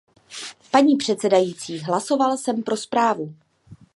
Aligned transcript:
Paní 0.71 0.97
předsedající, 0.97 1.79
hlasoval 1.79 2.37
jsem 2.37 2.63
pro 2.63 2.77
zprávu. 2.77 3.35